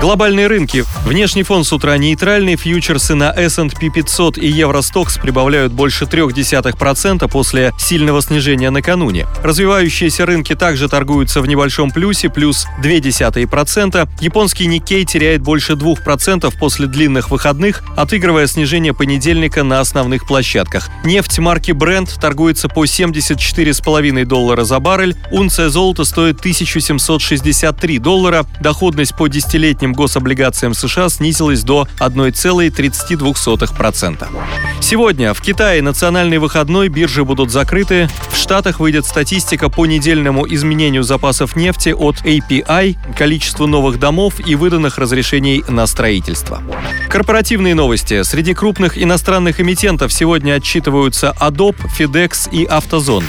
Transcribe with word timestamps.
Глобальные 0.00 0.46
рынки. 0.46 0.84
Внешний 1.04 1.42
фон 1.42 1.64
с 1.64 1.72
утра 1.72 1.98
нейтральный. 1.98 2.54
Фьючерсы 2.54 3.16
на 3.16 3.32
S&P 3.32 3.90
500 3.90 4.38
и 4.38 4.46
Евростокс 4.46 5.18
прибавляют 5.18 5.72
больше 5.72 6.04
0,3% 6.04 7.28
после 7.28 7.72
сильного 7.80 8.22
снижения 8.22 8.70
накануне. 8.70 9.26
Развивающиеся 9.42 10.24
рынки 10.24 10.54
также 10.54 10.88
торгуются 10.88 11.40
в 11.40 11.48
небольшом 11.48 11.90
плюсе, 11.90 12.28
плюс 12.28 12.66
0,2%. 12.80 14.08
Японский 14.20 14.68
Никей 14.68 15.04
теряет 15.04 15.42
больше 15.42 15.72
2% 15.72 16.56
после 16.60 16.86
длинных 16.86 17.30
выходных, 17.30 17.82
отыгрывая 17.96 18.46
снижение 18.46 18.94
понедельника 18.94 19.64
на 19.64 19.80
основных 19.80 20.28
площадках. 20.28 20.90
Нефть 21.02 21.40
марки 21.40 21.72
Brent 21.72 22.20
торгуется 22.20 22.68
по 22.68 22.84
74,5 22.84 24.24
доллара 24.26 24.62
за 24.62 24.78
баррель. 24.78 25.16
Унция 25.32 25.70
золота 25.70 26.04
стоит 26.04 26.38
1763 26.38 27.98
доллара. 27.98 28.46
Доходность 28.60 29.16
по 29.16 29.26
десятилетним 29.26 29.87
российским 29.88 29.92
гособлигациям 29.92 30.74
США 30.74 31.08
снизилась 31.08 31.62
до 31.62 31.86
1,32%. 31.98 34.26
Сегодня 34.80 35.34
в 35.34 35.40
Китае 35.40 35.82
национальный 35.82 36.38
выходной, 36.38 36.88
биржи 36.88 37.24
будут 37.24 37.50
закрыты. 37.50 38.08
В 38.30 38.36
Штатах 38.36 38.80
выйдет 38.80 39.06
статистика 39.06 39.68
по 39.68 39.86
недельному 39.86 40.46
изменению 40.54 41.02
запасов 41.02 41.56
нефти 41.56 41.90
от 41.90 42.16
API, 42.24 42.96
количеству 43.16 43.66
новых 43.66 43.98
домов 43.98 44.34
и 44.46 44.54
выданных 44.54 44.98
разрешений 44.98 45.64
на 45.68 45.86
строительство. 45.86 46.62
Корпоративные 47.08 47.74
новости. 47.74 48.22
Среди 48.22 48.54
крупных 48.54 49.02
иностранных 49.02 49.60
эмитентов 49.60 50.12
сегодня 50.12 50.54
отчитываются 50.54 51.34
Adobe, 51.40 51.76
FedEx 51.98 52.48
и 52.52 52.64
Автозон. 52.64 53.24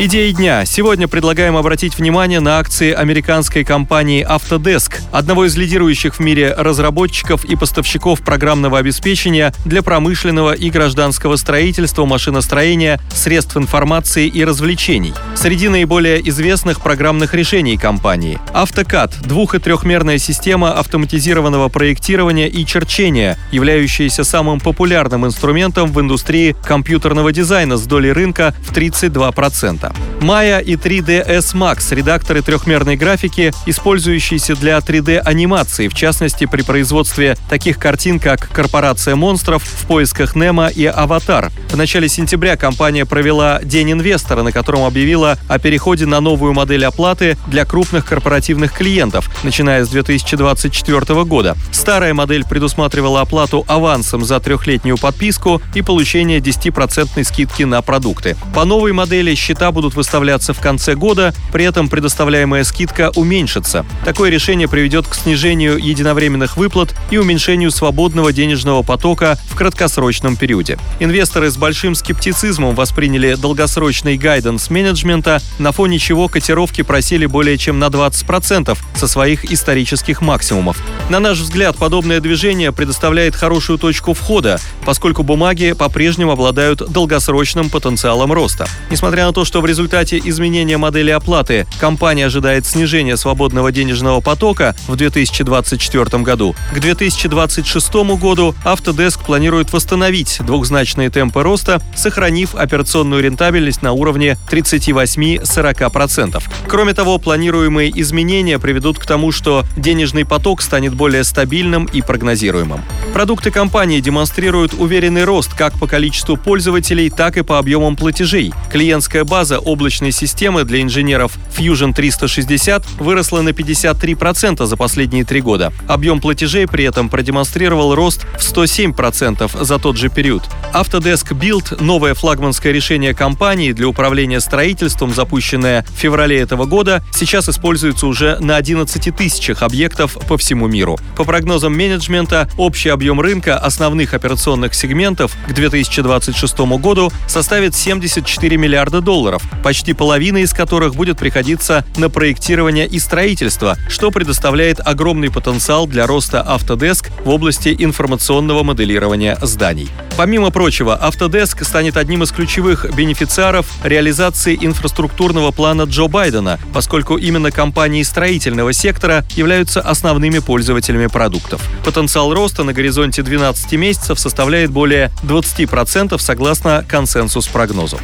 Идеи 0.00 0.30
дня. 0.30 0.64
Сегодня 0.64 1.08
предлагаем 1.08 1.56
обратить 1.56 1.98
внимание 1.98 2.38
на 2.38 2.60
акции 2.60 2.92
американской 2.92 3.64
компании 3.64 4.24
Autodesk, 4.24 5.00
одного 5.10 5.46
из 5.46 5.56
лидирующих 5.56 6.14
в 6.14 6.20
мире 6.20 6.54
разработчиков 6.56 7.44
и 7.44 7.56
поставщиков 7.56 8.20
программного 8.20 8.78
обеспечения 8.78 9.52
для 9.64 9.82
промышленного 9.82 10.52
и 10.52 10.70
гражданского 10.70 11.34
строительства, 11.34 12.04
машиностроения, 12.04 13.00
средств 13.12 13.56
информации 13.56 14.28
и 14.28 14.44
развлечений. 14.44 15.14
Среди 15.34 15.68
наиболее 15.68 16.20
известных 16.28 16.80
программных 16.80 17.34
решений 17.34 17.76
компании 17.76 18.38
AutoCAD– 18.54 19.26
двух- 19.26 19.56
и 19.56 19.58
трехмерная 19.58 20.18
система 20.18 20.78
автоматизированного 20.78 21.70
проектирования 21.70 22.46
и 22.46 22.64
черчения, 22.64 23.36
являющаяся 23.50 24.22
самым 24.22 24.60
популярным 24.60 25.26
инструментом 25.26 25.90
в 25.90 26.00
индустрии 26.00 26.54
компьютерного 26.64 27.32
дизайна 27.32 27.76
с 27.76 27.82
долей 27.82 28.12
рынка 28.12 28.54
в 28.60 28.72
32%. 28.72 29.87
Maya 30.20 30.62
и 30.62 30.74
3ds 30.74 31.54
Max— 31.54 31.86
редакторы 31.94 32.42
трехмерной 32.42 32.96
графики, 32.96 33.52
использующиеся 33.66 34.54
для 34.56 34.78
3D-анимации, 34.78 35.88
в 35.88 35.94
частности 35.94 36.46
при 36.46 36.62
производстве 36.62 37.36
таких 37.48 37.78
картин, 37.78 38.18
как 38.18 38.48
«Корпорация 38.50 39.16
монстров», 39.16 39.62
«В 39.62 39.86
поисках 39.86 40.34
Немо» 40.34 40.68
и 40.68 40.86
«Аватар». 40.86 41.50
В 41.70 41.76
начале 41.76 42.08
сентября 42.08 42.56
компания 42.56 43.04
провела 43.04 43.60
День 43.62 43.92
инвестора, 43.92 44.42
на 44.42 44.52
котором 44.52 44.84
объявила 44.84 45.38
о 45.48 45.58
переходе 45.58 46.06
на 46.06 46.20
новую 46.20 46.52
модель 46.52 46.84
оплаты 46.84 47.36
для 47.46 47.64
крупных 47.64 48.04
корпоративных 48.06 48.72
клиентов, 48.72 49.30
начиная 49.44 49.84
с 49.84 49.88
2024 49.88 51.24
года. 51.24 51.56
Старая 51.70 52.14
модель 52.14 52.44
предусматривала 52.44 53.20
оплату 53.20 53.64
авансом 53.68 54.24
за 54.24 54.40
трехлетнюю 54.40 54.96
подписку 54.98 55.62
и 55.74 55.82
получение 55.82 56.40
10% 56.40 57.22
скидки 57.24 57.62
на 57.62 57.82
продукты. 57.82 58.36
По 58.54 58.64
новой 58.64 58.92
модели 58.92 59.34
счета 59.34 59.70
будут 59.78 59.94
выставляться 59.94 60.52
в 60.52 60.58
конце 60.58 60.96
года, 60.96 61.32
при 61.52 61.64
этом 61.64 61.88
предоставляемая 61.88 62.64
скидка 62.64 63.12
уменьшится. 63.14 63.86
Такое 64.04 64.28
решение 64.28 64.66
приведет 64.66 65.06
к 65.06 65.14
снижению 65.14 65.76
единовременных 65.76 66.56
выплат 66.56 66.96
и 67.12 67.16
уменьшению 67.16 67.70
свободного 67.70 68.32
денежного 68.32 68.82
потока 68.82 69.38
в 69.48 69.54
краткосрочном 69.54 70.34
периоде. 70.34 70.80
Инвесторы 70.98 71.48
с 71.48 71.56
большим 71.56 71.94
скептицизмом 71.94 72.74
восприняли 72.74 73.36
долгосрочный 73.36 74.16
гайденс 74.16 74.68
менеджмента, 74.68 75.40
на 75.60 75.70
фоне 75.70 76.00
чего 76.00 76.26
котировки 76.26 76.82
просели 76.82 77.26
более 77.26 77.56
чем 77.56 77.78
на 77.78 77.86
20% 77.86 78.76
со 78.96 79.06
своих 79.06 79.44
исторических 79.44 80.22
максимумов. 80.22 80.82
На 81.08 81.20
наш 81.20 81.38
взгляд, 81.38 81.76
подобное 81.76 82.18
движение 82.18 82.72
предоставляет 82.72 83.36
хорошую 83.36 83.78
точку 83.78 84.12
входа, 84.12 84.58
поскольку 84.84 85.22
бумаги 85.22 85.70
по-прежнему 85.78 86.32
обладают 86.32 86.82
долгосрочным 86.90 87.70
потенциалом 87.70 88.32
роста. 88.32 88.66
Несмотря 88.90 89.24
на 89.26 89.32
то, 89.32 89.44
что 89.44 89.60
в 89.60 89.67
результате 89.68 90.20
изменения 90.24 90.78
модели 90.78 91.10
оплаты 91.10 91.66
компания 91.78 92.26
ожидает 92.26 92.66
снижения 92.66 93.16
свободного 93.16 93.70
денежного 93.70 94.20
потока 94.20 94.74
в 94.88 94.96
2024 94.96 96.22
году. 96.22 96.56
К 96.72 96.80
2026 96.80 97.94
году 98.18 98.54
Autodesk 98.64 99.24
планирует 99.24 99.72
восстановить 99.72 100.38
двухзначные 100.44 101.10
темпы 101.10 101.42
роста, 101.42 101.80
сохранив 101.94 102.54
операционную 102.54 103.22
рентабельность 103.22 103.82
на 103.82 103.92
уровне 103.92 104.38
38-40%. 104.50 106.42
Кроме 106.66 106.94
того, 106.94 107.18
планируемые 107.18 107.92
изменения 108.00 108.58
приведут 108.58 108.98
к 108.98 109.06
тому, 109.06 109.32
что 109.32 109.64
денежный 109.76 110.24
поток 110.24 110.62
станет 110.62 110.94
более 110.94 111.24
стабильным 111.24 111.84
и 111.84 112.00
прогнозируемым. 112.00 112.80
Продукты 113.12 113.50
компании 113.50 114.00
демонстрируют 114.00 114.74
уверенный 114.74 115.24
рост 115.24 115.52
как 115.52 115.78
по 115.78 115.86
количеству 115.86 116.36
пользователей, 116.36 117.10
так 117.10 117.36
и 117.36 117.42
по 117.42 117.58
объемам 117.58 117.96
платежей. 117.96 118.52
Клиентская 118.72 119.24
база 119.24 119.57
облачной 119.58 120.12
системы 120.12 120.64
для 120.64 120.82
инженеров 120.82 121.38
Fusion 121.56 121.92
360 121.92 122.84
выросла 122.98 123.42
на 123.42 123.50
53% 123.50 124.64
за 124.64 124.76
последние 124.76 125.24
три 125.24 125.40
года. 125.40 125.72
Объем 125.86 126.20
платежей 126.20 126.66
при 126.66 126.84
этом 126.84 127.08
продемонстрировал 127.08 127.94
рост 127.94 128.24
в 128.38 128.40
107% 128.40 129.64
за 129.64 129.78
тот 129.78 129.96
же 129.96 130.08
период. 130.08 130.44
Autodesk 130.72 131.32
Build– 131.32 131.80
новое 131.82 132.14
флагманское 132.14 132.72
решение 132.72 133.14
компании 133.14 133.72
для 133.72 133.88
управления 133.88 134.40
строительством, 134.40 135.14
запущенное 135.14 135.84
в 135.88 135.98
феврале 135.98 136.38
этого 136.38 136.64
года, 136.64 137.02
сейчас 137.12 137.48
используется 137.48 138.06
уже 138.06 138.38
на 138.40 138.56
11 138.56 139.16
тысячах 139.16 139.62
объектов 139.62 140.16
по 140.28 140.36
всему 140.36 140.68
миру. 140.68 140.98
По 141.16 141.24
прогнозам 141.24 141.76
менеджмента, 141.76 142.48
общий 142.56 142.88
объем 142.88 143.20
рынка 143.20 143.58
основных 143.58 144.14
операционных 144.14 144.74
сегментов 144.74 145.36
к 145.46 145.52
2026 145.52 146.58
году 146.78 147.10
составит 147.26 147.74
74 147.74 148.56
миллиарда 148.56 149.00
долларов, 149.00 149.37
почти 149.62 149.92
половина 149.92 150.38
из 150.38 150.52
которых 150.52 150.94
будет 150.94 151.18
приходиться 151.18 151.84
на 151.96 152.10
проектирование 152.10 152.86
и 152.86 152.98
строительство, 152.98 153.76
что 153.88 154.10
предоставляет 154.10 154.80
огромный 154.84 155.30
потенциал 155.30 155.86
для 155.86 156.06
роста 156.06 156.46
Autodesk 156.48 157.10
в 157.24 157.28
области 157.28 157.74
информационного 157.78 158.62
моделирования 158.62 159.38
зданий. 159.42 159.88
Помимо 160.16 160.50
прочего, 160.50 160.98
Autodesk 161.00 161.64
станет 161.64 161.96
одним 161.96 162.24
из 162.24 162.32
ключевых 162.32 162.92
бенефициаров 162.94 163.66
реализации 163.84 164.58
инфраструктурного 164.60 165.52
плана 165.52 165.82
Джо 165.82 166.08
Байдена, 166.08 166.58
поскольку 166.72 167.16
именно 167.16 167.50
компании 167.50 168.02
строительного 168.02 168.72
сектора 168.72 169.24
являются 169.36 169.80
основными 169.80 170.40
пользователями 170.40 171.06
продуктов. 171.06 171.62
Потенциал 171.84 172.34
роста 172.34 172.64
на 172.64 172.72
горизонте 172.72 173.22
12 173.22 173.72
месяцев 173.74 174.18
составляет 174.18 174.70
более 174.70 175.12
20% 175.22 176.18
согласно 176.18 176.84
консенсус-прогнозу. 176.88 177.98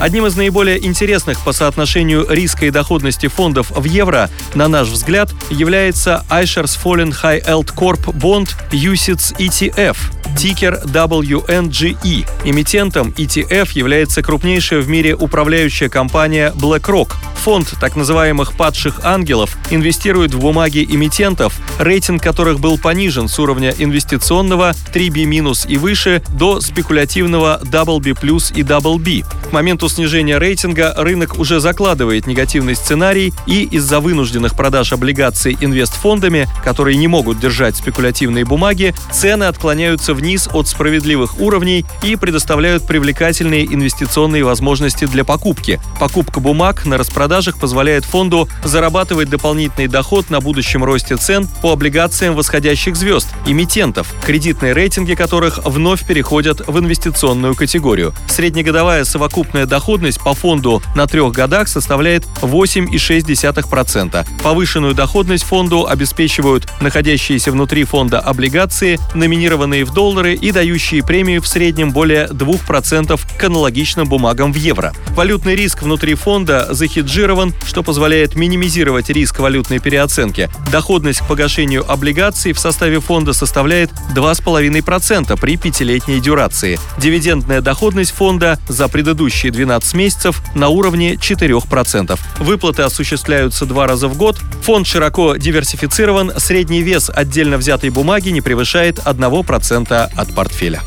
Одним 0.00 0.26
из 0.26 0.36
наиболее 0.36 0.84
интересных 0.86 1.40
по 1.40 1.52
соотношению 1.52 2.24
риска 2.28 2.66
и 2.66 2.70
доходности 2.70 3.26
фондов 3.26 3.72
в 3.74 3.82
евро, 3.84 4.30
на 4.54 4.68
наш 4.68 4.88
взгляд, 4.88 5.30
является 5.50 6.24
iShares 6.30 6.78
Fallen 6.82 7.12
High 7.12 7.44
Yield 7.44 7.74
Corp 7.74 8.04
Bond 8.14 8.50
UCITS 8.70 9.36
ETF, 9.38 9.96
тикер 10.36 10.80
WNGE. 10.84 12.28
Эмитентом 12.44 13.08
ETF 13.08 13.70
является 13.74 14.22
крупнейшая 14.22 14.82
в 14.82 14.88
мире 14.88 15.16
управляющая 15.16 15.88
компания 15.88 16.52
BlackRock. 16.54 17.14
Фонд 17.42 17.74
так 17.80 17.96
называемых 17.96 18.52
падших 18.52 19.00
ангелов 19.04 19.56
инвестирует 19.70 20.32
в 20.32 20.38
бумаги 20.38 20.86
эмитентов, 20.88 21.54
рейтинг 21.80 22.22
которых 22.22 22.60
был 22.60 22.78
понижен 22.78 23.28
с 23.28 23.36
уровня 23.40 23.74
инвестиционного 23.76 24.74
3B- 24.94 25.66
и 25.68 25.76
выше 25.76 26.22
до 26.28 26.60
спекулятивного 26.60 27.60
WB+, 27.64 28.12
и 28.54 28.62
WB. 28.62 29.24
К 29.48 29.52
моменту 29.52 29.88
снижения 29.88 30.36
рейтинга 30.36 30.92
рынок 30.94 31.38
уже 31.38 31.58
закладывает 31.58 32.26
негативный 32.26 32.76
сценарий 32.76 33.32
и 33.46 33.62
из-за 33.62 33.98
вынужденных 33.98 34.54
продаж 34.54 34.92
облигаций 34.92 35.56
инвестфондами, 35.58 36.46
которые 36.62 36.98
не 36.98 37.08
могут 37.08 37.40
держать 37.40 37.74
спекулятивные 37.74 38.44
бумаги, 38.44 38.94
цены 39.10 39.44
отклоняются 39.44 40.12
вниз 40.12 40.50
от 40.52 40.68
справедливых 40.68 41.40
уровней 41.40 41.86
и 42.02 42.16
предоставляют 42.16 42.86
привлекательные 42.86 43.64
инвестиционные 43.64 44.44
возможности 44.44 45.06
для 45.06 45.24
покупки. 45.24 45.80
Покупка 45.98 46.40
бумаг 46.40 46.84
на 46.84 46.98
распродажах 46.98 47.58
позволяет 47.58 48.04
фонду 48.04 48.50
зарабатывать 48.64 49.30
дополнительный 49.30 49.88
доход 49.88 50.28
на 50.28 50.40
будущем 50.40 50.84
росте 50.84 51.16
цен 51.16 51.48
по 51.62 51.72
облигациям 51.72 52.34
восходящих 52.34 52.96
звезд, 52.96 53.28
эмитентов, 53.46 54.12
кредитные 54.26 54.74
рейтинги 54.74 55.14
которых 55.14 55.60
вновь 55.64 56.06
переходят 56.06 56.68
в 56.68 56.78
инвестиционную 56.78 57.54
категорию. 57.54 58.12
Среднегодовая 58.28 59.04
совокупность 59.04 59.37
совокупная 59.38 59.66
доходность 59.66 60.20
по 60.20 60.34
фонду 60.34 60.82
на 60.96 61.06
трех 61.06 61.32
годах 61.32 61.68
составляет 61.68 62.24
8,6%. 62.42 64.26
Повышенную 64.42 64.94
доходность 64.94 65.44
фонду 65.44 65.86
обеспечивают 65.86 66.66
находящиеся 66.80 67.52
внутри 67.52 67.84
фонда 67.84 68.18
облигации, 68.18 68.98
номинированные 69.14 69.84
в 69.84 69.94
доллары 69.94 70.34
и 70.34 70.50
дающие 70.50 71.04
премию 71.04 71.40
в 71.40 71.46
среднем 71.46 71.92
более 71.92 72.26
2% 72.26 73.20
к 73.38 73.44
аналогичным 73.44 74.08
бумагам 74.08 74.52
в 74.52 74.56
евро. 74.56 74.92
Валютный 75.10 75.54
риск 75.54 75.82
внутри 75.82 76.14
фонда 76.14 76.66
захеджирован, 76.74 77.54
что 77.64 77.84
позволяет 77.84 78.34
минимизировать 78.34 79.08
риск 79.08 79.38
валютной 79.38 79.78
переоценки. 79.78 80.50
Доходность 80.72 81.20
к 81.20 81.28
погашению 81.28 81.88
облигаций 81.88 82.52
в 82.52 82.58
составе 82.58 82.98
фонда 82.98 83.32
составляет 83.32 83.92
2,5% 84.16 85.40
при 85.40 85.56
пятилетней 85.56 86.18
дюрации. 86.18 86.80
Дивидендная 86.98 87.60
доходность 87.60 88.10
фонда 88.10 88.58
за 88.68 88.88
предыдущие 89.28 89.52
12 89.52 89.94
месяцев 89.94 90.42
на 90.54 90.68
уровне 90.68 91.14
4%. 91.14 92.18
Выплаты 92.38 92.82
осуществляются 92.82 93.66
два 93.66 93.86
раза 93.86 94.08
в 94.08 94.16
год. 94.16 94.38
Фонд 94.62 94.86
широко 94.86 95.36
диверсифицирован, 95.36 96.32
средний 96.38 96.80
вес 96.80 97.10
отдельно 97.14 97.58
взятой 97.58 97.90
бумаги 97.90 98.30
не 98.30 98.40
превышает 98.40 98.98
1% 98.98 100.10
от 100.16 100.34
портфеля. 100.34 100.80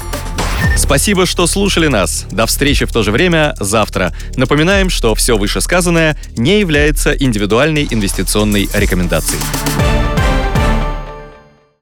Спасибо, 0.75 1.27
что 1.27 1.45
слушали 1.45 1.87
нас. 1.87 2.25
До 2.31 2.47
встречи 2.47 2.85
в 2.85 2.91
то 2.91 3.03
же 3.03 3.11
время 3.11 3.55
завтра. 3.59 4.11
Напоминаем, 4.35 4.89
что 4.89 5.13
все 5.13 5.37
вышесказанное 5.37 6.17
не 6.35 6.59
является 6.59 7.11
индивидуальной 7.11 7.87
инвестиционной 7.91 8.67
рекомендацией. 8.73 9.41